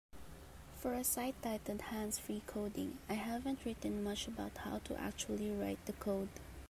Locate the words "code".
5.93-6.29